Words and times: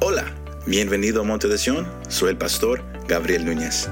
Hola, 0.00 0.32
bienvenido 0.64 1.22
a 1.22 1.24
Monte 1.24 1.48
de 1.48 1.58
Sion, 1.58 1.84
soy 2.08 2.30
el 2.30 2.38
pastor 2.38 2.84
Gabriel 3.08 3.44
Núñez. 3.44 3.88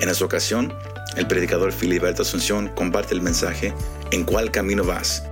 En 0.00 0.08
esta 0.08 0.24
ocasión, 0.24 0.74
el 1.16 1.28
predicador 1.28 1.70
Filiberto 1.70 2.22
Asunción 2.22 2.66
comparte 2.74 3.14
el 3.14 3.22
mensaje 3.22 3.72
¿En 4.10 4.24
cuál 4.24 4.50
camino 4.50 4.82
vas? 4.82 5.22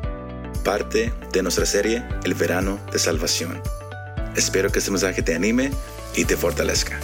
Parte 0.65 1.13
de 1.33 1.43
nuestra 1.43 1.67
serie 1.67 2.05
El 2.25 2.35
verano 2.35 2.79
de 2.93 3.01
salvación. 3.01 3.61
Espero 4.37 4.71
que 4.71 4.79
este 4.79 4.93
mensaje 4.93 5.21
te 5.21 5.35
anime 5.35 5.73
y 6.15 6.25
te 6.25 6.37
fortalezca. 6.37 7.01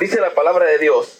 Dice 0.00 0.18
la 0.22 0.34
palabra 0.34 0.64
de 0.64 0.78
Dios, 0.78 1.19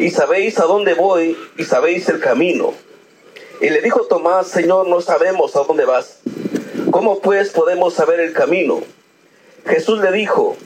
Y 0.00 0.08
sabéis 0.08 0.58
a 0.58 0.64
dónde 0.64 0.94
voy 0.94 1.36
y 1.58 1.64
sabéis 1.64 2.08
el 2.08 2.20
camino. 2.20 2.72
Y 3.60 3.68
le 3.68 3.82
dijo 3.82 4.06
Tomás, 4.06 4.48
Señor, 4.48 4.88
no 4.88 5.02
sabemos 5.02 5.54
a 5.56 5.64
dónde 5.64 5.84
vas. 5.84 6.20
¿Cómo 6.90 7.20
pues 7.20 7.50
podemos 7.50 7.92
saber 7.92 8.18
el 8.18 8.32
camino? 8.32 8.80
Jesús 9.66 10.00
le 10.00 10.10
dijo, 10.10 10.56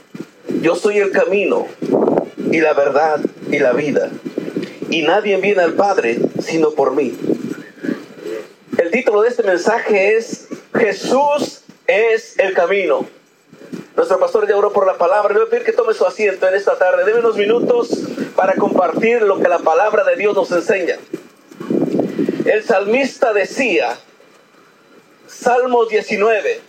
yo 0.61 0.77
soy 0.77 0.99
el 0.99 1.11
camino 1.11 1.67
y 2.49 2.61
la 2.61 2.71
verdad 2.71 3.19
y 3.51 3.59
la 3.59 3.73
vida. 3.73 4.09
Y 4.89 5.01
nadie 5.01 5.35
viene 5.35 5.63
al 5.63 5.73
Padre 5.73 6.17
sino 6.41 6.71
por 6.71 6.95
mí. 6.95 7.13
El 8.77 8.89
título 8.89 9.23
de 9.23 9.29
este 9.29 9.43
mensaje 9.43 10.15
es 10.15 10.47
Jesús 10.73 11.63
es 11.87 12.39
el 12.39 12.53
camino. 12.53 13.05
Nuestro 13.95 14.19
pastor 14.19 14.47
ya 14.47 14.57
oró 14.57 14.73
por 14.73 14.85
la 14.85 14.97
palabra. 14.97 15.33
Le 15.33 15.39
voy 15.39 15.47
a 15.47 15.49
pedir 15.49 15.65
que 15.65 15.71
tome 15.71 15.93
su 15.93 16.05
asiento 16.05 16.47
en 16.47 16.55
esta 16.55 16.77
tarde. 16.77 17.05
Deme 17.05 17.19
unos 17.19 17.37
minutos 17.37 17.89
para 18.35 18.55
compartir 18.55 19.21
lo 19.21 19.39
que 19.39 19.47
la 19.47 19.59
palabra 19.59 20.03
de 20.03 20.15
Dios 20.17 20.35
nos 20.35 20.51
enseña. 20.51 20.97
El 22.45 22.63
salmista 22.63 23.33
decía, 23.33 23.97
Salmos 25.27 25.89
19, 25.89 26.61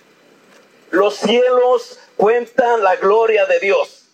los 0.91 1.17
cielos 1.17 1.99
cuentan 2.17 2.83
la 2.83 2.97
gloria 2.97 3.45
de 3.47 3.61
Dios 3.61 4.07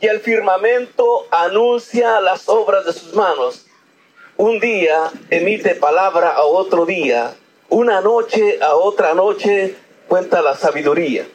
y 0.00 0.06
el 0.06 0.20
firmamento 0.20 1.26
anuncia 1.30 2.20
las 2.20 2.48
obras 2.48 2.86
de 2.86 2.92
sus 2.92 3.14
manos. 3.14 3.66
Un 4.36 4.58
día 4.58 5.10
emite 5.28 5.74
palabra 5.74 6.30
a 6.30 6.44
otro 6.44 6.86
día, 6.86 7.34
una 7.68 8.00
noche 8.00 8.58
a 8.62 8.74
otra 8.74 9.14
noche 9.14 9.76
cuenta 10.08 10.40
la 10.40 10.56
sabiduría. 10.56 11.26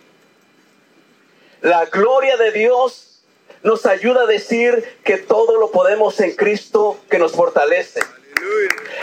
La 1.66 1.86
gloria 1.86 2.38
de 2.38 2.52
Dios 2.52 3.24
nos 3.64 3.88
ayuda 3.88 4.22
a 4.22 4.26
decir 4.28 5.00
que 5.04 5.18
todo 5.18 5.60
lo 5.60 5.72
podemos 5.72 6.20
en 6.20 6.36
Cristo 6.36 7.00
que 7.10 7.18
nos 7.18 7.32
fortalece. 7.32 8.02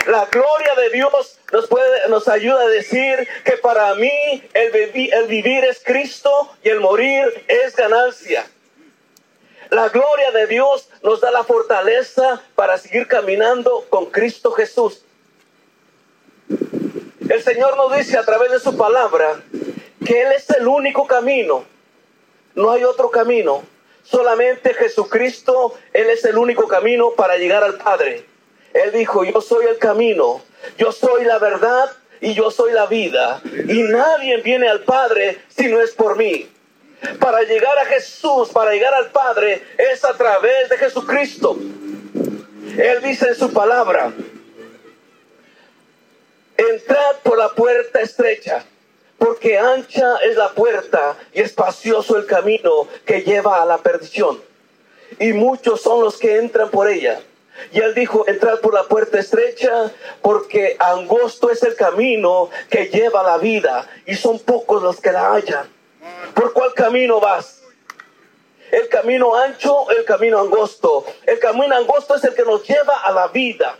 La 0.07 0.27
gloria 0.27 0.73
de 0.75 0.89
Dios 0.91 1.39
nos, 1.51 1.67
puede, 1.67 2.07
nos 2.07 2.29
ayuda 2.29 2.61
a 2.61 2.67
decir 2.69 3.27
que 3.43 3.57
para 3.57 3.93
mí 3.95 4.41
el, 4.53 4.73
el 4.73 5.27
vivir 5.27 5.65
es 5.65 5.81
Cristo 5.83 6.53
y 6.63 6.69
el 6.69 6.79
morir 6.79 7.43
es 7.49 7.75
ganancia. 7.75 8.47
La 9.69 9.89
gloria 9.89 10.31
de 10.31 10.47
Dios 10.47 10.87
nos 11.01 11.19
da 11.19 11.31
la 11.31 11.43
fortaleza 11.43 12.41
para 12.55 12.77
seguir 12.77 13.09
caminando 13.09 13.85
con 13.89 14.05
Cristo 14.05 14.53
Jesús. 14.53 15.03
El 17.27 17.43
Señor 17.43 17.75
nos 17.75 17.97
dice 17.97 18.17
a 18.17 18.23
través 18.23 18.51
de 18.51 18.61
su 18.61 18.77
palabra 18.77 19.41
que 20.05 20.21
Él 20.21 20.31
es 20.31 20.49
el 20.51 20.65
único 20.65 21.05
camino. 21.05 21.72
No 22.55 22.71
hay 22.71 22.83
otro 22.83 23.09
camino. 23.09 23.63
Solamente 24.03 24.73
Jesucristo, 24.73 25.75
Él 25.93 26.09
es 26.09 26.25
el 26.25 26.37
único 26.37 26.67
camino 26.67 27.11
para 27.11 27.37
llegar 27.37 27.63
al 27.63 27.77
Padre. 27.77 28.25
Él 28.73 28.91
dijo, 28.91 29.23
yo 29.23 29.39
soy 29.39 29.65
el 29.67 29.77
camino, 29.77 30.41
yo 30.77 30.91
soy 30.91 31.25
la 31.25 31.37
verdad 31.39 31.91
y 32.19 32.33
yo 32.33 32.51
soy 32.51 32.73
la 32.73 32.87
vida. 32.87 33.41
Y 33.43 33.83
nadie 33.83 34.37
viene 34.37 34.67
al 34.67 34.81
Padre 34.81 35.39
si 35.55 35.67
no 35.67 35.79
es 35.79 35.91
por 35.91 36.17
mí. 36.17 36.49
Para 37.19 37.43
llegar 37.43 37.77
a 37.77 37.85
Jesús, 37.85 38.49
para 38.49 38.71
llegar 38.71 38.93
al 38.93 39.11
Padre, 39.11 39.61
es 39.77 40.03
a 40.03 40.13
través 40.13 40.69
de 40.69 40.77
Jesucristo. 40.77 41.57
Él 42.77 43.01
dice 43.03 43.27
en 43.27 43.35
su 43.35 43.51
palabra, 43.53 44.11
entrad 46.57 47.15
por 47.23 47.37
la 47.37 47.49
puerta 47.49 48.01
estrecha, 48.01 48.65
porque 49.23 49.57
ancha 49.57 50.17
es 50.25 50.35
la 50.35 50.49
puerta 50.49 51.15
y 51.33 51.39
espacioso 51.39 52.17
el 52.17 52.25
camino 52.25 52.89
que 53.05 53.21
lleva 53.21 53.61
a 53.61 53.65
la 53.65 53.77
perdición. 53.77 54.37
Y 55.17 55.31
muchos 55.31 55.81
son 55.81 56.03
los 56.03 56.17
que 56.17 56.39
entran 56.39 56.69
por 56.69 56.89
ella. 56.89 57.21
Y 57.71 57.79
él 57.79 57.95
dijo, 57.95 58.27
entrad 58.27 58.59
por 58.59 58.73
la 58.73 58.83
puerta 58.83 59.17
estrecha, 59.17 59.93
porque 60.21 60.75
angosto 60.77 61.49
es 61.49 61.63
el 61.63 61.75
camino 61.77 62.49
que 62.69 62.87
lleva 62.87 63.21
a 63.21 63.23
la 63.23 63.37
vida, 63.37 63.87
y 64.05 64.15
son 64.15 64.39
pocos 64.39 64.83
los 64.83 64.99
que 64.99 65.13
la 65.13 65.31
hallan. 65.31 65.69
¿Por 66.33 66.51
cuál 66.51 66.73
camino 66.73 67.21
vas? 67.21 67.61
El 68.71 68.89
camino 68.89 69.37
ancho, 69.37 69.89
el 69.91 70.03
camino 70.03 70.41
angosto. 70.41 71.05
El 71.25 71.39
camino 71.39 71.73
angosto 71.73 72.15
es 72.15 72.25
el 72.25 72.33
que 72.33 72.43
nos 72.43 72.67
lleva 72.67 72.97
a 72.97 73.11
la 73.13 73.27
vida. 73.27 73.77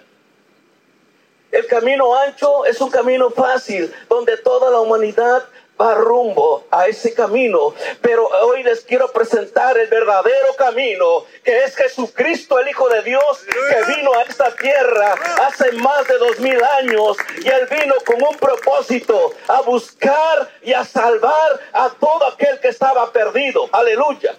El 1.54 1.68
camino 1.68 2.16
ancho 2.18 2.66
es 2.66 2.82
un 2.82 2.90
camino 2.90 3.30
fácil, 3.30 3.94
donde 4.10 4.38
toda 4.38 4.72
la 4.72 4.80
humanidad 4.80 5.44
va 5.80 5.94
rumbo 5.94 6.66
a 6.72 6.88
ese 6.88 7.14
camino. 7.14 7.76
Pero 8.02 8.28
hoy 8.42 8.64
les 8.64 8.82
quiero 8.82 9.12
presentar 9.12 9.78
el 9.78 9.88
verdadero 9.88 10.56
camino, 10.58 11.26
que 11.44 11.64
es 11.64 11.76
Jesucristo, 11.76 12.58
el 12.58 12.70
Hijo 12.70 12.90
de 12.90 13.04
Dios, 13.04 13.46
que 13.70 13.94
vino 13.96 14.12
a 14.16 14.24
esta 14.24 14.56
tierra 14.56 15.14
hace 15.46 15.72
más 15.74 16.08
de 16.08 16.18
dos 16.18 16.40
mil 16.40 16.60
años. 16.80 17.18
Y 17.44 17.48
Él 17.48 17.68
vino 17.70 17.94
con 18.04 18.20
un 18.24 18.36
propósito, 18.38 19.34
a 19.48 19.62
buscar 19.62 20.50
y 20.64 20.74
a 20.74 20.84
salvar 20.84 21.60
a 21.72 21.92
todo 22.00 22.26
aquel 22.30 22.60
que 22.62 22.70
estaba 22.70 23.12
perdido. 23.12 23.70
Aleluya. 23.72 24.36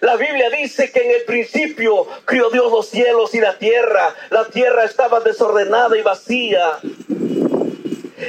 La 0.00 0.16
Biblia 0.16 0.50
dice 0.50 0.90
que 0.90 1.00
en 1.00 1.10
el 1.10 1.22
principio 1.24 2.06
crió 2.24 2.50
Dios 2.50 2.72
los 2.72 2.88
cielos 2.88 3.34
y 3.34 3.40
la 3.40 3.58
tierra. 3.58 4.14
La 4.30 4.46
tierra 4.46 4.84
estaba 4.84 5.20
desordenada 5.20 5.96
y 5.96 6.02
vacía 6.02 6.78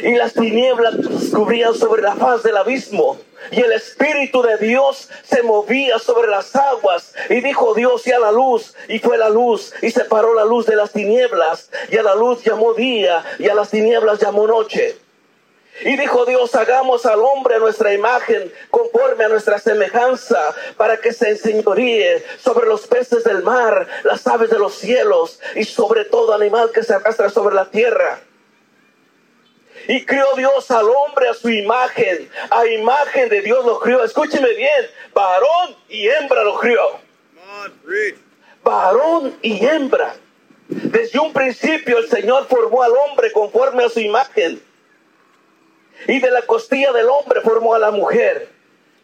y 0.03 0.15
las 0.15 0.33
tinieblas 0.33 0.95
cubrían 1.33 1.75
sobre 1.75 2.01
la 2.01 2.15
faz 2.15 2.43
del 2.43 2.57
abismo. 2.57 3.17
Y 3.51 3.59
el 3.59 3.71
Espíritu 3.73 4.41
de 4.41 4.57
Dios 4.57 5.09
se 5.23 5.43
movía 5.43 5.99
sobre 5.99 6.29
las 6.29 6.55
aguas. 6.55 7.13
Y 7.29 7.41
dijo 7.41 7.73
Dios 7.73 8.05
y 8.07 8.11
a 8.11 8.19
la 8.19 8.31
luz. 8.31 8.73
Y 8.87 8.99
fue 8.99 9.17
la 9.17 9.29
luz. 9.29 9.73
Y 9.81 9.91
separó 9.91 10.33
la 10.33 10.45
luz 10.45 10.65
de 10.65 10.75
las 10.75 10.91
tinieblas. 10.91 11.69
Y 11.89 11.97
a 11.97 12.03
la 12.03 12.15
luz 12.15 12.43
llamó 12.43 12.73
día. 12.73 13.23
Y 13.39 13.49
a 13.49 13.55
las 13.55 13.69
tinieblas 13.69 14.19
llamó 14.19 14.47
noche. 14.47 14.95
Y 15.79 15.97
dijo 15.97 16.25
Dios, 16.25 16.53
hagamos 16.55 17.05
al 17.05 17.21
hombre 17.21 17.57
nuestra 17.57 17.93
imagen, 17.93 18.53
conforme 18.69 19.23
a 19.23 19.29
nuestra 19.29 19.57
semejanza, 19.57 20.53
para 20.77 20.97
que 20.97 21.13
se 21.13 21.29
enseñoríe 21.29 22.23
sobre 22.39 22.67
los 22.67 22.85
peces 22.85 23.23
del 23.23 23.41
mar, 23.41 23.87
las 24.03 24.27
aves 24.27 24.49
de 24.49 24.59
los 24.59 24.75
cielos 24.75 25.39
y 25.55 25.63
sobre 25.63 26.05
todo 26.05 26.33
animal 26.33 26.71
que 26.71 26.83
se 26.83 26.93
arrastra 26.93 27.29
sobre 27.29 27.55
la 27.55 27.65
tierra. 27.71 28.19
Y 29.87 30.05
crió 30.05 30.25
Dios 30.35 30.69
al 30.69 30.87
hombre 30.87 31.29
a 31.29 31.33
su 31.33 31.49
imagen. 31.49 32.29
A 32.51 32.67
imagen 32.67 33.29
de 33.29 33.41
Dios 33.41 33.65
lo 33.65 33.79
crió. 33.79 34.03
Escúcheme 34.03 34.53
bien. 34.53 34.85
Varón 35.13 35.75
y 35.89 36.07
hembra 36.07 36.43
lo 36.43 36.59
crió. 36.59 36.81
Varón 38.63 39.35
y 39.41 39.65
hembra. 39.65 40.15
Desde 40.67 41.19
un 41.19 41.33
principio 41.33 41.97
el 41.97 42.07
Señor 42.07 42.45
formó 42.47 42.83
al 42.83 42.91
hombre 42.91 43.31
conforme 43.31 43.83
a 43.83 43.89
su 43.89 43.99
imagen. 43.99 44.61
Y 46.07 46.19
de 46.19 46.31
la 46.31 46.41
costilla 46.43 46.91
del 46.91 47.09
hombre 47.09 47.41
formó 47.41 47.73
a 47.73 47.79
la 47.79 47.91
mujer. 47.91 48.49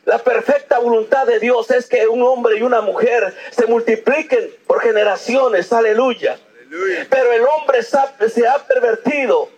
La 0.05 0.19
perfecta 0.19 0.79
voluntad 0.79 1.27
de 1.27 1.39
Dios 1.39 1.69
es 1.71 1.87
que 1.87 2.07
un 2.07 2.23
hombre 2.23 2.57
y 2.57 2.61
una 2.61 2.81
mujer 2.81 3.35
se 3.51 3.65
multipliquen 3.65 4.53
por 4.65 4.81
generaciones. 4.81 5.71
Aleluya. 5.73 6.39
Pero 7.09 7.31
el 7.33 7.43
hombre 7.45 7.83
se 7.83 8.47
ha 8.47 8.57
pervertido 8.67 9.49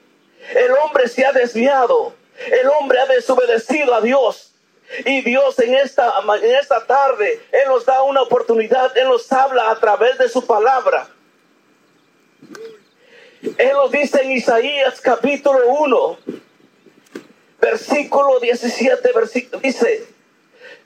el 0.55 0.71
hombre 0.71 1.07
se 1.07 1.25
ha 1.25 1.31
desviado. 1.31 2.13
El 2.51 2.67
hombre 2.69 2.99
ha 2.99 3.05
desobedecido 3.05 3.93
a 3.93 4.01
Dios. 4.01 4.53
Y 5.05 5.21
Dios 5.21 5.59
en 5.59 5.75
esta, 5.75 6.11
en 6.41 6.55
esta 6.55 6.85
tarde, 6.85 7.39
Él 7.51 7.67
nos 7.67 7.85
da 7.85 8.01
una 8.01 8.23
oportunidad, 8.23 8.97
Él 8.97 9.07
nos 9.07 9.31
habla 9.31 9.69
a 9.69 9.79
través 9.79 10.17
de 10.17 10.27
su 10.29 10.45
palabra. 10.47 11.07
Él 13.57 13.71
lo 13.73 13.87
dice 13.89 14.23
en 14.23 14.31
Isaías 14.31 14.99
capítulo 14.99 15.59
1, 15.67 16.17
versículo 17.71 18.39
17, 18.39 19.11
versículo, 19.13 19.61
dice, 19.61 20.05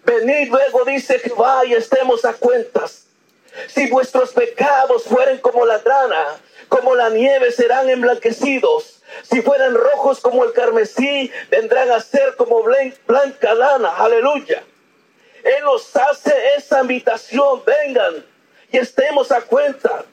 venid 0.04 0.50
luego, 0.50 0.84
dice 0.86 1.20
Jehová, 1.20 1.66
y 1.66 1.74
estemos 1.74 2.26
a 2.26 2.34
cuentas. 2.34 3.06
Si 3.68 3.90
vuestros 3.90 4.32
pecados 4.32 5.04
fueren 5.04 5.38
como 5.38 5.66
la 5.66 5.78
grana, 5.80 6.40
como 6.70 6.96
la 6.96 7.10
nieve 7.10 7.52
serán 7.52 7.90
emblanquecidos. 7.90 9.02
Si 9.22 9.42
fueran 9.42 9.76
rojos 9.76 10.20
como 10.22 10.44
el 10.44 10.54
carmesí, 10.54 11.32
vendrán 11.52 11.92
a 11.92 12.00
ser 12.00 12.36
como 12.36 12.64
blanca 12.64 13.54
lana. 13.54 13.96
Aleluya. 13.96 14.64
Él 15.44 15.64
nos 15.64 15.96
hace 15.96 16.34
esa 16.58 16.82
invitación. 16.82 17.62
Vengan 17.64 18.26
y 18.72 18.78
estemos 18.78 19.32
a 19.32 19.42
cuenta. 19.42 20.04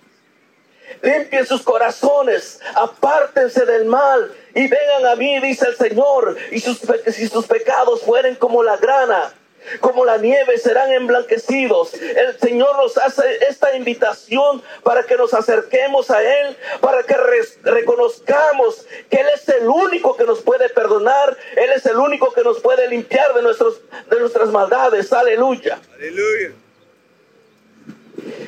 Limpien 1.02 1.46
sus 1.46 1.62
corazones, 1.62 2.60
apártense 2.74 3.64
del 3.64 3.86
mal 3.86 4.32
y 4.54 4.68
vengan 4.68 5.06
a 5.06 5.16
mí, 5.16 5.38
dice 5.40 5.66
el 5.68 5.76
Señor. 5.76 6.36
Y 6.50 6.60
sus, 6.60 6.80
si 7.12 7.28
sus 7.28 7.46
pecados 7.46 8.02
fueren 8.02 8.34
como 8.34 8.62
la 8.62 8.76
grana, 8.76 9.32
como 9.80 10.04
la 10.04 10.18
nieve 10.18 10.58
serán 10.58 10.90
emblanquecidos. 10.92 11.94
El 11.94 12.38
Señor 12.38 12.76
nos 12.76 12.96
hace 12.98 13.22
esta 13.48 13.76
invitación 13.76 14.62
para 14.82 15.04
que 15.04 15.16
nos 15.16 15.34
acerquemos 15.34 16.10
a 16.10 16.22
Él, 16.22 16.56
para 16.80 17.02
que 17.02 17.14
reconozcamos 17.62 18.86
que 19.08 19.18
Él 19.18 19.26
es 19.34 19.48
el 19.48 19.68
único 19.68 20.16
que 20.16 20.24
nos 20.24 20.40
puede 20.40 20.68
perdonar, 20.70 21.36
Él 21.56 21.70
es 21.74 21.86
el 21.86 21.96
único 21.96 22.32
que 22.32 22.42
nos 22.42 22.60
puede 22.60 22.88
limpiar 22.88 23.34
de, 23.34 23.42
nuestros, 23.42 23.80
de 24.10 24.20
nuestras 24.20 24.48
maldades. 24.48 25.12
Aleluya. 25.12 25.78
Aleluya. 25.94 26.52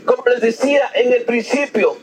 Como 0.04 0.24
les 0.26 0.40
decía 0.40 0.90
en 0.94 1.12
el 1.12 1.22
principio, 1.22 1.96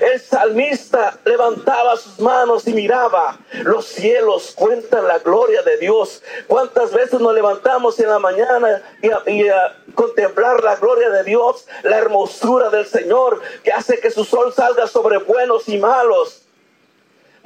el 0.00 0.20
salmista 0.20 1.18
levantaba 1.24 1.96
sus 1.96 2.18
manos 2.18 2.66
y 2.66 2.72
miraba. 2.72 3.38
Los 3.62 3.86
cielos 3.86 4.52
cuentan 4.56 5.06
la 5.06 5.18
gloria 5.18 5.62
de 5.62 5.78
Dios. 5.78 6.22
¿Cuántas 6.46 6.92
veces 6.92 7.20
nos 7.20 7.34
levantamos 7.34 7.98
en 8.00 8.08
la 8.08 8.18
mañana 8.18 8.82
y 9.26 9.48
a, 9.48 9.76
contemplar 9.94 10.62
la 10.62 10.76
gloria 10.76 11.10
de 11.10 11.24
Dios, 11.24 11.66
la 11.82 11.98
hermosura 11.98 12.70
del 12.70 12.86
Señor 12.86 13.40
que 13.62 13.72
hace 13.72 14.00
que 14.00 14.10
su 14.10 14.24
sol 14.24 14.52
salga 14.52 14.86
sobre 14.86 15.18
buenos 15.18 15.68
y 15.68 15.78
malos? 15.78 16.45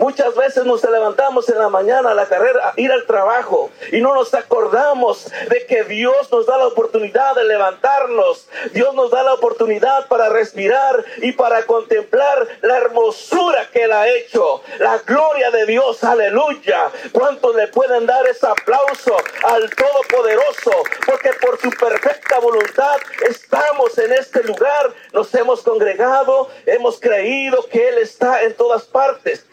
Muchas 0.01 0.35
veces 0.35 0.65
nos 0.65 0.83
levantamos 0.83 1.47
en 1.51 1.59
la 1.59 1.69
mañana 1.69 2.13
a 2.13 2.15
la 2.15 2.25
carrera, 2.25 2.71
a 2.71 2.81
ir 2.81 2.91
al 2.91 3.05
trabajo 3.05 3.71
y 3.93 4.01
no 4.01 4.15
nos 4.15 4.33
acordamos 4.33 5.31
de 5.51 5.67
que 5.67 5.85
Dios 5.85 6.33
nos 6.33 6.47
da 6.47 6.57
la 6.57 6.69
oportunidad 6.69 7.35
de 7.37 7.45
levantarnos. 7.45 8.49
Dios 8.73 8.95
nos 8.95 9.11
da 9.11 9.23
la 9.23 9.35
oportunidad 9.35 10.09
para 10.09 10.31
respirar 10.31 11.05
y 11.19 11.33
para 11.33 11.65
contemplar 11.67 12.49
la 12.63 12.79
hermosura 12.79 13.69
que 13.71 13.85
Él 13.85 13.93
ha 13.93 14.09
hecho. 14.09 14.63
La 14.79 14.97
gloria 15.01 15.51
de 15.51 15.67
Dios, 15.67 16.03
aleluya. 16.03 16.89
¿Cuántos 17.13 17.55
le 17.55 17.69
pueden 17.69 18.07
dar 18.07 18.27
ese 18.27 18.47
aplauso 18.47 19.15
al 19.45 19.69
Todopoderoso? 19.69 20.73
Porque 21.05 21.31
por 21.43 21.61
su 21.61 21.69
perfecta 21.73 22.39
voluntad 22.39 22.97
estamos 23.29 23.99
en 23.99 24.15
este 24.15 24.45
lugar, 24.45 24.95
nos 25.13 25.35
hemos 25.35 25.61
congregado, 25.61 26.49
hemos 26.65 26.99
creído 26.99 27.67
que 27.67 27.91
Él 27.91 27.99
está 27.99 28.45
en 28.45 28.55
todas 28.55 28.85
partes. 28.85 29.45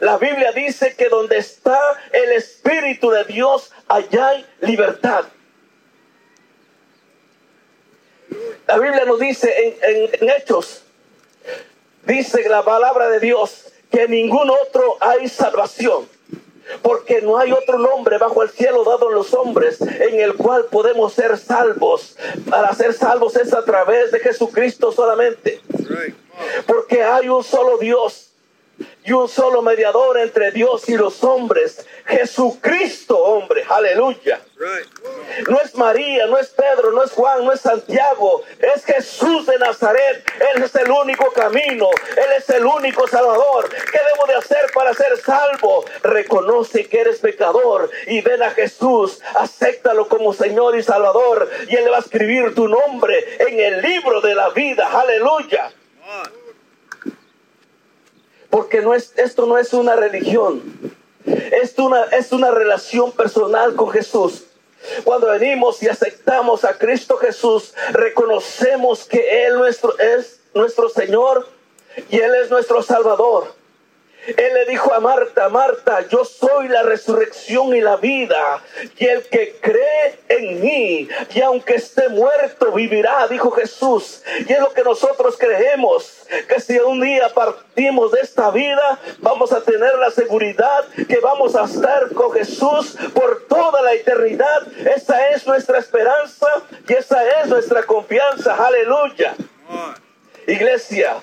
La 0.00 0.18
Biblia 0.18 0.52
dice 0.52 0.94
que 0.96 1.08
donde 1.08 1.38
está 1.38 1.78
el 2.12 2.32
Espíritu 2.32 3.10
de 3.10 3.24
Dios, 3.24 3.72
allá 3.88 4.28
hay 4.28 4.46
libertad. 4.60 5.24
La 8.66 8.78
Biblia 8.78 9.04
nos 9.04 9.20
dice 9.20 9.78
en, 9.82 10.28
Hechos, 10.28 10.82
dice 12.04 12.48
la 12.48 12.64
palabra 12.64 13.08
de 13.08 13.20
Dios, 13.20 13.72
que 13.90 14.02
en 14.02 14.10
ningún 14.10 14.50
otro 14.50 14.96
hay 15.00 15.28
salvación. 15.28 16.08
Porque 16.82 17.22
no 17.22 17.38
hay 17.38 17.52
otro 17.52 17.78
nombre 17.78 18.18
bajo 18.18 18.42
el 18.42 18.50
cielo 18.50 18.82
dado 18.82 19.08
a 19.08 19.12
los 19.12 19.32
hombres 19.34 19.80
en 19.80 20.18
el 20.18 20.34
cual 20.34 20.64
podemos 20.64 21.12
ser 21.12 21.38
salvos. 21.38 22.16
Para 22.50 22.74
ser 22.74 22.92
salvos 22.92 23.36
es 23.36 23.52
a 23.52 23.64
través 23.64 24.10
de 24.10 24.18
Jesucristo 24.18 24.90
solamente. 24.90 25.60
Porque 26.66 27.04
hay 27.04 27.28
un 27.28 27.44
solo 27.44 27.78
Dios 27.78 28.32
y 29.04 29.12
un 29.12 29.28
solo 29.28 29.62
mediador 29.62 30.18
entre 30.18 30.50
Dios 30.50 30.88
y 30.88 30.96
los 30.96 31.22
hombres, 31.22 31.86
Jesucristo, 32.06 33.16
hombre, 33.18 33.64
aleluya. 33.68 34.40
No 35.48 35.60
es 35.60 35.74
María, 35.74 36.26
no 36.26 36.38
es 36.38 36.48
Pedro, 36.48 36.92
no 36.92 37.04
es 37.04 37.12
Juan, 37.12 37.44
no 37.44 37.52
es 37.52 37.60
Santiago, 37.60 38.42
es 38.58 38.84
Jesús 38.84 39.46
de 39.46 39.58
Nazaret. 39.58 40.24
Él 40.54 40.62
es 40.62 40.74
el 40.74 40.90
único 40.90 41.30
camino, 41.32 41.88
Él 42.16 42.32
es 42.36 42.48
el 42.50 42.64
único 42.64 43.06
Salvador. 43.06 43.68
¿Qué 43.68 43.98
debo 44.12 44.26
de 44.26 44.34
hacer 44.34 44.70
para 44.74 44.94
ser 44.94 45.16
salvo? 45.18 45.84
Reconoce 46.02 46.88
que 46.88 47.00
eres 47.00 47.18
pecador 47.18 47.90
y 48.06 48.22
ven 48.22 48.42
a 48.42 48.50
Jesús, 48.50 49.20
acéptalo 49.34 50.08
como 50.08 50.32
Señor 50.32 50.76
y 50.76 50.82
Salvador 50.82 51.48
y 51.68 51.76
Él 51.76 51.90
va 51.92 51.96
a 51.96 52.00
escribir 52.00 52.54
tu 52.54 52.66
nombre 52.66 53.24
en 53.38 53.60
el 53.60 53.82
libro 53.82 54.20
de 54.20 54.34
la 54.34 54.50
vida, 54.50 54.88
aleluya. 54.92 55.70
Porque 58.56 58.80
no 58.80 58.94
es, 58.94 59.12
esto 59.18 59.44
no 59.44 59.58
es 59.58 59.74
una 59.74 59.96
religión. 59.96 60.62
Esto 61.26 61.84
una, 61.84 62.04
es 62.04 62.32
una 62.32 62.50
relación 62.50 63.12
personal 63.12 63.74
con 63.74 63.90
Jesús. 63.90 64.44
Cuando 65.04 65.26
venimos 65.26 65.82
y 65.82 65.88
aceptamos 65.88 66.64
a 66.64 66.78
Cristo 66.78 67.18
Jesús, 67.18 67.74
reconocemos 67.90 69.04
que 69.04 69.44
Él 69.44 69.58
nuestro, 69.58 69.98
es 69.98 70.40
nuestro 70.54 70.88
Señor 70.88 71.46
y 72.08 72.18
Él 72.18 72.34
es 72.36 72.50
nuestro 72.50 72.82
Salvador. 72.82 73.52
Él 74.26 74.54
le 74.54 74.66
dijo 74.66 74.92
a 74.92 75.00
Marta, 75.00 75.48
Marta, 75.48 76.06
yo 76.08 76.24
soy 76.24 76.68
la 76.68 76.82
resurrección 76.82 77.74
y 77.74 77.80
la 77.80 77.96
vida. 77.96 78.62
Y 78.98 79.06
el 79.06 79.22
que 79.24 79.56
cree 79.60 80.18
en 80.28 80.60
mí, 80.60 81.08
y 81.34 81.40
aunque 81.42 81.76
esté 81.76 82.08
muerto, 82.08 82.72
vivirá, 82.72 83.28
dijo 83.28 83.50
Jesús. 83.52 84.22
Y 84.48 84.52
es 84.52 84.60
lo 84.60 84.72
que 84.72 84.82
nosotros 84.82 85.36
creemos, 85.38 86.26
que 86.48 86.60
si 86.60 86.78
un 86.78 87.00
día 87.00 87.28
partimos 87.32 88.12
de 88.12 88.20
esta 88.20 88.50
vida, 88.50 88.98
vamos 89.18 89.52
a 89.52 89.62
tener 89.62 89.96
la 89.98 90.10
seguridad 90.10 90.84
que 91.08 91.20
vamos 91.20 91.54
a 91.54 91.64
estar 91.64 92.10
con 92.12 92.32
Jesús 92.32 92.96
por 93.14 93.46
toda 93.46 93.82
la 93.82 93.92
eternidad. 93.92 94.66
Esa 94.94 95.30
es 95.30 95.46
nuestra 95.46 95.78
esperanza 95.78 96.46
y 96.88 96.92
esa 96.92 97.24
es 97.40 97.48
nuestra 97.48 97.84
confianza. 97.84 98.54
Aleluya. 98.54 99.34
Iglesia, 100.46 101.22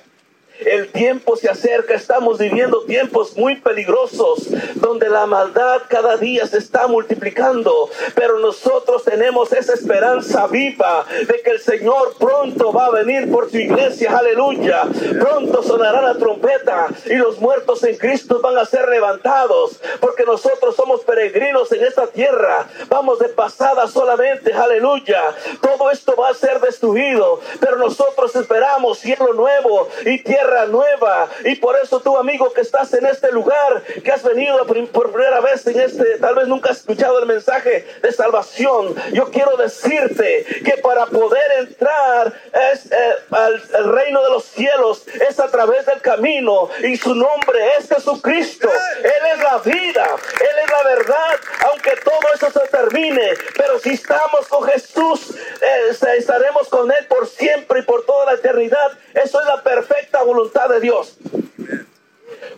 el 0.60 0.90
tiempo 0.90 1.36
se 1.36 1.50
acerca, 1.50 1.96
estamos 1.96 2.38
viviendo 2.38 2.83
tiempos 2.83 3.36
muy 3.36 3.56
peligrosos 3.56 4.48
donde 4.76 5.10
la 5.10 5.26
maldad 5.26 5.81
cada 5.88 6.18
día 6.18 6.45
se 6.48 6.60
está 6.60 6.88
multiplicando, 6.88 7.90
pero 8.16 8.40
nosotros 8.40 9.04
tenemos 9.04 9.52
esa 9.52 9.74
esperanza 9.74 10.48
viva 10.48 11.06
de 11.28 11.42
que 11.42 11.52
el 11.52 11.60
Señor 11.60 12.16
pronto 12.19 12.72
va 12.72 12.88
a 12.88 12.92
venir 12.92 13.31
por 13.31 13.50
su 13.50 13.57
iglesia, 13.57 14.18
aleluya. 14.18 14.83
Pronto 15.19 15.64
sonará 15.64 16.02
la 16.02 16.16
trompeta 16.16 16.88
y 17.06 17.16
los 17.16 17.40
muertos 17.40 17.83
en 17.83 17.98
Cristo 17.98 18.40
van 18.42 18.57
a 18.57 18.66
ser 18.66 18.88
levantados, 18.90 19.80
porque 20.00 20.24
nosotros 20.24 20.76
somos 20.76 21.02
peregrinos 21.02 21.72
en 21.72 21.83
esta 21.83 22.07
tierra, 22.07 22.68
vamos 22.90 23.19
de 23.19 23.30
pasada 23.30 23.88
solamente, 23.88 24.54
aleluya. 24.54 25.22
Todo 25.62 25.90
esto 25.92 26.16
va 26.16 26.30
a 26.30 26.33
ser 26.33 26.60
destruido, 26.60 27.40
pero 27.60 27.78
nosotros 27.78 28.36
esperamos 28.36 29.00
cielo 29.00 29.33
nuevo 29.33 29.90
y 30.06 30.22
tierra 30.24 30.43
nueva. 30.68 31.30
Y 31.45 31.56
por 31.56 31.76
eso 31.78 32.00
tú, 32.00 32.18
amigo, 32.18 32.54
que 32.54 32.62
estás 32.62 32.94
en 32.94 33.06
este 33.06 33.31
lugar, 33.31 33.83
que 34.04 34.12
has 34.12 34.23
venido 34.23 34.66
por 34.92 35.12
primera 35.12 35.42
vez 35.42 35.66
en 35.68 35.80
este, 35.80 36.18
tal 36.19 36.35
vez 36.35 36.47
nunca 36.47 36.71
has 36.71 36.78
escuchado 36.78 37.19
el 37.19 37.26
mensaje 37.26 37.85
de 38.02 38.12
salvación. 38.12 38.95
Yo 39.12 39.30
quiero 39.31 39.57
decirte 39.57 40.45
que 40.64 40.78
para 40.81 41.06
poder 41.07 41.52
entrar 41.59 42.33
eh, 42.54 43.16
al, 43.31 43.94
reino 43.94 44.23
de 44.23 44.30
los 44.30 44.45
cielos 44.45 45.04
es 45.30 45.40
a 45.40 45.47
través 45.47 45.85
del 45.85 46.02
camino 46.02 46.69
y 46.83 46.95
su 46.97 47.14
nombre 47.16 47.59
es 47.78 47.90
Jesucristo. 47.90 48.69
Él 49.04 49.31
es 49.33 49.40
la 49.44 49.57
vida, 49.59 50.07
Él 50.40 50.57
es 50.64 50.71
la 50.71 50.83
verdad, 50.83 51.40
aunque 51.69 51.92
todo 52.04 52.33
eso 52.33 52.52
se 52.52 52.68
termine. 52.68 53.33
Pero 53.56 53.80
si 53.80 53.92
estamos 53.92 54.47
con 54.47 54.64
Jesús, 54.64 55.35
eh, 55.62 55.95
estaremos 56.18 56.68
con 56.69 56.92
Él 56.92 57.06
por 57.07 57.28
siempre 57.28 57.80
y 57.80 57.83
por 57.83 58.06
toda 58.06 58.26
la 58.26 58.33
eternidad. 58.33 58.92
Eso 59.14 59.40
es 59.40 59.45
la 59.47 59.62
perfecta 59.62 60.23
voluntad 60.33 60.68
de 60.68 60.80
Dios. 60.80 61.18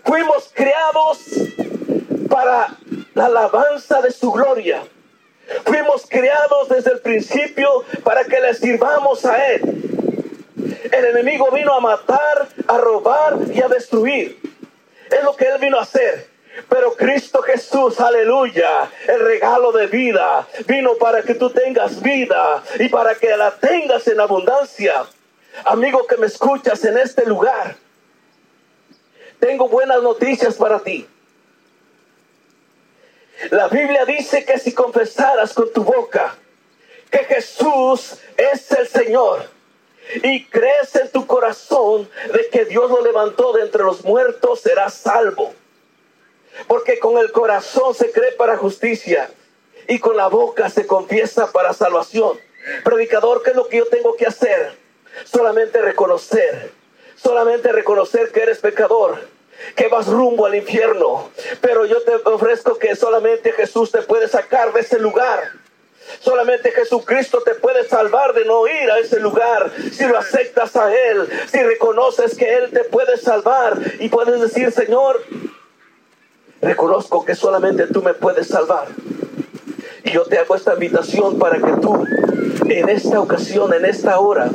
Fuimos 0.06 0.50
creados 0.54 1.20
para 2.30 2.70
la 3.14 3.26
alabanza 3.26 4.02
de 4.02 4.12
su 4.12 4.32
gloria. 4.32 4.82
Fuimos 5.66 6.06
creados 6.10 6.70
desde 6.70 6.94
el 6.94 7.00
principio 7.02 7.84
para 8.04 8.24
que 8.24 8.40
le 8.40 8.54
sirvamos 8.54 9.26
a 9.26 9.46
Él. 9.54 9.62
El 10.90 11.06
enemigo 11.06 11.52
vino 11.52 11.74
a 11.74 11.82
matar, 11.82 12.48
a 12.68 12.78
robar 12.78 13.38
y 13.54 13.62
a 13.62 13.68
destruir. 13.68 14.40
Es 15.12 15.24
lo 15.24 15.36
que 15.36 15.46
Él 15.46 15.60
vino 15.60 15.78
a 15.78 15.82
hacer. 15.82 16.30
Pero 16.70 16.94
Cristo 16.94 17.42
Jesús, 17.42 18.00
aleluya, 18.00 18.90
el 19.08 19.20
regalo 19.20 19.74
de 19.74 19.88
vida, 19.88 20.48
vino 20.66 20.96
para 20.96 21.22
que 21.24 21.36
tú 21.36 21.50
tengas 21.50 22.02
vida 22.02 22.64
y 22.80 22.88
para 22.88 23.16
que 23.16 23.36
la 23.36 23.52
tengas 23.52 24.08
en 24.08 24.22
abundancia. 24.22 25.06
Amigo 25.64 26.06
que 26.06 26.18
me 26.18 26.28
escuchas 26.28 26.84
en 26.84 26.98
este 26.98 27.26
lugar, 27.26 27.78
tengo 29.40 29.70
buenas 29.70 30.02
noticias 30.02 30.56
para 30.56 30.80
ti. 30.80 31.08
La 33.52 33.68
Biblia 33.68 34.06
dice 34.06 34.46
que 34.46 34.60
si 34.60 34.74
confesaras 34.74 35.54
con 35.54 35.72
tu 35.72 35.84
boca 35.84 36.36
que 37.12 37.20
Jesús 37.26 38.18
es 38.38 38.72
el 38.72 38.88
Señor 38.88 39.50
y 40.24 40.46
crees 40.46 40.96
en 40.96 41.12
tu 41.12 41.26
corazón 41.26 42.10
de 42.34 42.50
que 42.50 42.66
Dios 42.66 42.90
lo 42.90 43.02
levantó 43.02 43.54
de 43.54 43.64
entre 43.64 43.84
los 43.84 44.04
muertos, 44.04 44.62
serás 44.62 44.94
salvo. 44.94 45.54
Porque 46.68 47.00
con 47.00 47.18
el 47.18 47.32
corazón 47.32 47.94
se 47.94 48.12
cree 48.12 48.32
para 48.34 48.58
justicia 48.58 49.30
y 49.88 50.00
con 50.00 50.16
la 50.16 50.28
boca 50.28 50.70
se 50.70 50.88
confiesa 50.88 51.52
para 51.52 51.74
salvación. 51.74 52.40
Predicador, 52.84 53.44
¿qué 53.44 53.52
es 53.52 53.56
lo 53.56 53.68
que 53.68 53.78
yo 53.78 53.88
tengo 53.88 54.16
que 54.16 54.26
hacer? 54.26 54.85
Solamente 55.24 55.82
reconocer, 55.82 56.72
solamente 57.16 57.72
reconocer 57.72 58.32
que 58.32 58.42
eres 58.42 58.60
pecador, 58.60 59.20
que 59.76 59.88
vas 59.88 60.08
rumbo 60.08 60.46
al 60.46 60.56
infierno. 60.56 61.30
Pero 61.62 61.86
yo 61.86 62.02
te 62.02 62.16
ofrezco 62.26 62.78
que 62.78 62.96
solamente 62.96 63.52
Jesús 63.54 63.92
te 63.92 64.02
puede 64.02 64.28
sacar 64.28 64.74
de 64.74 64.82
ese 64.82 65.00
lugar. 65.00 65.52
Solamente 66.20 66.72
Jesucristo 66.72 67.42
te 67.42 67.56
puede 67.56 67.88
salvar 67.88 68.34
de 68.34 68.46
no 68.46 68.68
ir 68.68 68.92
a 68.92 69.00
ese 69.00 69.20
lugar. 69.20 69.72
Si 69.92 70.06
lo 70.06 70.18
aceptas 70.18 70.76
a 70.76 70.94
Él, 70.94 71.28
si 71.52 71.62
reconoces 71.64 72.36
que 72.36 72.56
Él 72.56 72.70
te 72.72 72.84
puede 72.84 73.18
salvar 73.18 73.80
y 74.00 74.10
puedes 74.10 74.40
decir, 74.40 74.72
Señor, 74.72 75.24
reconozco 76.62 77.26
que 77.26 77.36
solamente 77.36 77.88
tú 77.88 78.04
me 78.04 78.14
puedes 78.14 78.48
salvar. 78.48 78.88
Y 80.04 80.12
yo 80.12 80.24
te 80.26 80.38
hago 80.38 80.56
esta 80.56 80.74
invitación 80.74 81.40
para 81.40 81.58
que 81.58 81.82
tú, 81.82 82.06
en 82.70 82.90
esta 82.90 83.20
ocasión, 83.20 83.74
en 83.74 83.86
esta 83.86 84.20
hora, 84.20 84.50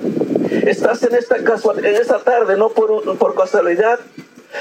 estás 0.51 1.03
en 1.03 1.15
esta, 1.15 1.43
casual, 1.43 1.85
en 1.85 1.95
esta 1.97 2.19
tarde, 2.19 2.57
no 2.57 2.71
por, 2.71 3.19
por 3.19 3.35
casualidad, 3.35 4.01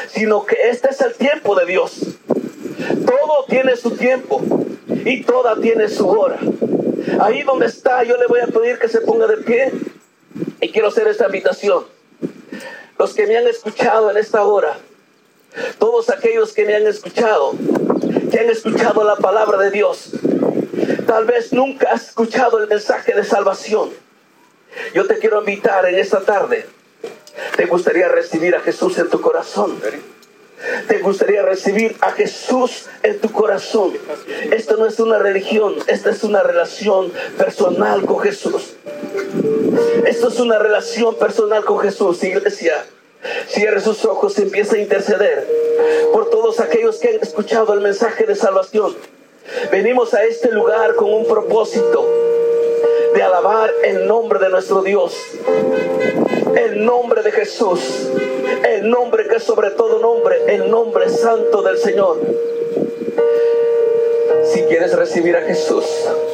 sino 0.09 0.45
que 0.45 0.55
este 0.69 0.89
es 0.89 1.01
el 1.01 1.13
tiempo 1.13 1.55
de 1.55 1.65
Dios. 1.65 1.99
Todo 3.05 3.45
tiene 3.47 3.75
su 3.75 3.91
tiempo 3.91 4.41
y 4.87 5.23
toda 5.23 5.59
tiene 5.59 5.89
su 5.89 6.07
hora. 6.07 6.39
Ahí 7.19 7.43
donde 7.43 7.65
está, 7.65 8.03
yo 8.03 8.17
le 8.17 8.27
voy 8.27 8.39
a 8.41 8.47
pedir 8.47 8.77
que 8.79 8.87
se 8.87 9.01
ponga 9.01 9.27
de 9.27 9.37
pie 9.37 9.71
y 10.61 10.69
quiero 10.69 10.89
hacer 10.89 11.07
esta 11.07 11.25
invitación. 11.25 11.85
Los 12.97 13.13
que 13.13 13.25
me 13.27 13.37
han 13.37 13.47
escuchado 13.47 14.11
en 14.11 14.17
esta 14.17 14.43
hora, 14.43 14.77
todos 15.79 16.09
aquellos 16.09 16.53
que 16.53 16.65
me 16.65 16.75
han 16.75 16.85
escuchado, 16.85 17.53
que 18.31 18.39
han 18.39 18.49
escuchado 18.49 19.03
la 19.03 19.15
palabra 19.15 19.57
de 19.57 19.71
Dios, 19.71 20.11
tal 21.07 21.25
vez 21.25 21.53
nunca 21.53 21.91
has 21.91 22.09
escuchado 22.09 22.59
el 22.59 22.67
mensaje 22.67 23.13
de 23.13 23.23
salvación. 23.23 23.89
Yo 24.93 25.05
te 25.05 25.17
quiero 25.17 25.39
invitar 25.39 25.85
en 25.87 25.95
esta 25.95 26.21
tarde. 26.21 26.65
¿Te 27.55 27.65
gustaría 27.65 28.07
recibir 28.07 28.55
a 28.55 28.59
Jesús 28.59 28.97
en 28.97 29.09
tu 29.09 29.21
corazón? 29.21 29.79
¿Te 30.87 30.99
gustaría 30.99 31.41
recibir 31.41 31.95
a 32.01 32.11
Jesús 32.11 32.87
en 33.03 33.19
tu 33.19 33.31
corazón? 33.31 33.93
Esto 34.51 34.77
no 34.77 34.85
es 34.85 34.99
una 34.99 35.17
religión, 35.19 35.75
esta 35.87 36.09
es 36.09 36.23
una 36.23 36.43
relación 36.43 37.11
personal 37.37 38.05
con 38.05 38.19
Jesús. 38.19 38.75
Esto 40.05 40.27
es 40.27 40.39
una 40.39 40.59
relación 40.59 41.15
personal 41.15 41.63
con 41.63 41.79
Jesús, 41.79 42.23
iglesia. 42.23 42.85
Cierre 43.47 43.81
sus 43.81 44.05
ojos 44.05 44.37
y 44.37 44.43
empieza 44.43 44.75
a 44.75 44.79
interceder 44.79 45.47
por 46.11 46.29
todos 46.29 46.59
aquellos 46.59 46.97
que 46.97 47.09
han 47.09 47.21
escuchado 47.21 47.73
el 47.73 47.81
mensaje 47.81 48.25
de 48.25 48.35
salvación. 48.35 48.95
Venimos 49.71 50.13
a 50.13 50.23
este 50.23 50.51
lugar 50.51 50.95
con 50.95 51.11
un 51.11 51.27
propósito 51.27 52.07
de 53.13 53.23
alabar 53.23 53.71
el 53.83 54.07
nombre 54.07 54.39
de 54.39 54.49
nuestro 54.49 54.81
Dios, 54.81 55.15
el 56.55 56.85
nombre 56.85 57.23
de 57.23 57.31
Jesús, 57.31 58.09
el 58.67 58.89
nombre 58.89 59.27
que 59.27 59.37
es 59.37 59.43
sobre 59.43 59.71
todo 59.71 59.99
nombre, 59.99 60.37
el 60.47 60.69
nombre 60.69 61.09
santo 61.09 61.61
del 61.61 61.77
Señor. 61.77 62.17
Si 64.45 64.61
quieres 64.63 64.95
recibir 64.95 65.35
a 65.35 65.41
Jesús, 65.41 65.85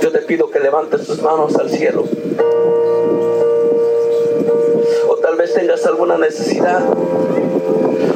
yo 0.01 0.11
te 0.11 0.19
pido 0.19 0.49
que 0.49 0.59
levantes 0.59 1.05
tus 1.05 1.21
manos 1.21 1.55
al 1.57 1.69
cielo. 1.69 2.03
O 5.07 5.15
tal 5.17 5.35
vez 5.35 5.53
tengas 5.53 5.85
alguna 5.85 6.17
necesidad 6.17 6.83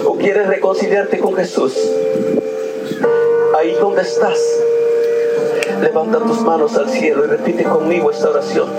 o 0.06 0.18
quieres 0.18 0.48
reconciliarte 0.48 1.20
con 1.20 1.36
Jesús. 1.36 1.74
Ahí 3.56 3.74
donde 3.74 4.04
estás, 4.04 4.40
levanta 5.82 6.20
tus 6.20 6.42
manos 6.42 6.76
al 6.78 6.90
cielo 6.90 7.26
y 7.26 7.28
repite 7.28 7.64
conmigo 7.64 8.12
esta 8.12 8.30
oración. 8.30 8.70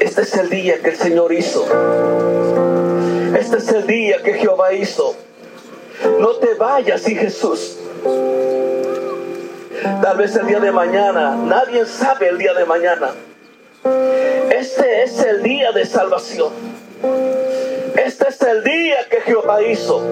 Este 0.00 0.22
es 0.22 0.34
el 0.34 0.50
día 0.50 0.80
que 0.80 0.90
el 0.90 0.96
Señor 0.96 1.32
hizo. 1.32 1.64
Este 3.38 3.58
es 3.58 3.68
el 3.68 3.86
día 3.86 4.22
que 4.22 4.34
Jehová 4.34 4.72
hizo. 4.72 5.14
No 6.20 6.34
te 6.36 6.54
vayas 6.54 7.02
sin 7.02 7.16
Jesús. 7.16 7.78
Tal 10.02 10.16
vez 10.16 10.36
el 10.36 10.46
día 10.46 10.60
de 10.60 10.72
mañana, 10.72 11.36
nadie 11.36 11.86
sabe 11.86 12.28
el 12.28 12.38
día 12.38 12.54
de 12.54 12.64
mañana. 12.64 13.10
Este 14.50 15.02
es 15.02 15.18
el 15.20 15.42
día 15.42 15.72
de 15.72 15.86
salvación. 15.86 16.52
Este 17.96 18.28
es 18.28 18.42
el 18.42 18.64
día 18.64 19.08
que 19.08 19.20
Jehová 19.22 19.62
hizo. 19.62 20.02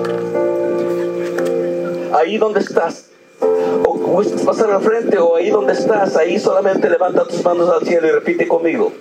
Ahí 2.12 2.38
donde 2.38 2.60
estás, 2.60 3.09
o 3.40 3.94
gustas 3.94 4.42
pasar 4.42 4.70
al 4.70 4.82
frente, 4.82 5.18
o 5.18 5.36
ahí 5.36 5.50
donde 5.50 5.72
estás, 5.72 6.16
ahí 6.16 6.38
solamente 6.38 6.88
levanta 6.88 7.24
tus 7.24 7.44
manos 7.44 7.70
al 7.70 7.86
cielo 7.86 8.06
y 8.08 8.10
repite 8.10 8.46
conmigo. 8.48 8.92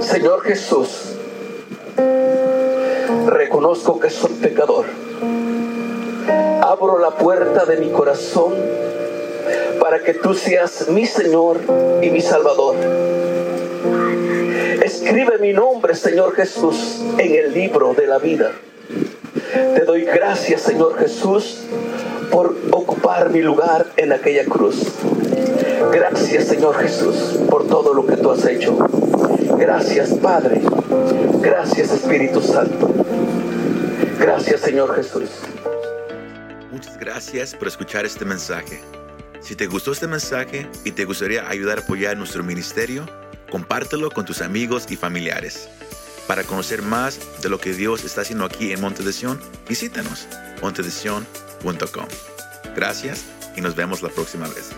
Señor 0.00 0.42
Jesús, 0.42 1.16
reconozco 3.26 3.98
que 4.00 4.10
soy 4.10 4.32
pecador. 4.34 4.86
Abro 6.62 6.98
la 6.98 7.10
puerta 7.10 7.64
de 7.64 7.76
mi 7.78 7.90
corazón 7.90 8.52
para 9.80 10.00
que 10.00 10.14
tú 10.14 10.34
seas 10.34 10.88
mi 10.88 11.06
Señor 11.06 11.58
y 12.02 12.10
mi 12.10 12.20
Salvador. 12.20 12.76
Escribe 14.82 15.38
mi 15.38 15.52
nombre, 15.52 15.94
Señor 15.94 16.34
Jesús, 16.34 17.02
en 17.18 17.34
el 17.34 17.54
libro 17.54 17.94
de 17.94 18.06
la 18.06 18.18
vida. 18.18 18.52
Te 19.74 19.84
doy 19.84 20.04
gracias, 20.04 20.62
Señor 20.62 20.98
Jesús, 20.98 21.64
por 22.30 22.56
ocupar 22.70 23.30
mi 23.30 23.42
lugar 23.42 23.86
en 23.96 24.12
aquella 24.12 24.44
cruz. 24.44 24.76
Gracias, 25.92 26.44
Señor 26.46 26.76
Jesús, 26.76 27.38
por 27.48 27.66
todo 27.66 27.94
lo 27.94 28.06
que 28.06 28.16
tú 28.16 28.30
has 28.30 28.44
hecho. 28.46 28.76
Gracias, 29.58 30.10
Padre. 30.14 30.60
Gracias, 31.40 31.92
Espíritu 31.92 32.40
Santo. 32.40 32.92
Gracias, 34.18 34.60
Señor 34.60 34.94
Jesús. 34.94 35.30
Muchas 36.70 36.98
gracias 36.98 37.54
por 37.54 37.68
escuchar 37.68 38.04
este 38.04 38.24
mensaje. 38.24 38.80
Si 39.40 39.56
te 39.56 39.66
gustó 39.66 39.92
este 39.92 40.06
mensaje 40.06 40.68
y 40.84 40.92
te 40.92 41.04
gustaría 41.04 41.48
ayudar 41.48 41.78
a 41.78 41.80
apoyar 41.82 42.16
nuestro 42.16 42.42
ministerio, 42.42 43.06
compártelo 43.50 44.10
con 44.10 44.24
tus 44.24 44.42
amigos 44.42 44.86
y 44.90 44.96
familiares. 44.96 45.68
Para 46.28 46.44
conocer 46.44 46.82
más 46.82 47.18
de 47.42 47.48
lo 47.48 47.58
que 47.58 47.72
Dios 47.72 48.04
está 48.04 48.20
haciendo 48.20 48.44
aquí 48.44 48.70
en 48.70 48.80
Monte 48.80 49.02
de 49.02 49.12
visítanos 49.68 50.28
montedesion.com. 50.62 52.06
Gracias 52.76 53.24
y 53.56 53.60
nos 53.62 53.74
vemos 53.74 54.02
la 54.02 54.10
próxima 54.10 54.46
vez. 54.46 54.70